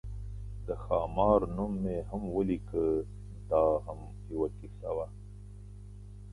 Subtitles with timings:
[0.67, 2.83] د خامار نوم مې هم ولیکه،
[3.51, 3.99] دا هم
[4.31, 5.07] یوه کیسه وه.